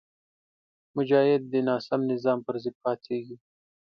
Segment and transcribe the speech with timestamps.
[0.95, 3.35] مجاهد د ناسم نظام پر ضد پاڅېږي.